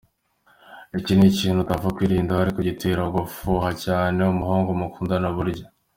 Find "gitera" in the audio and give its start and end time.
2.67-3.01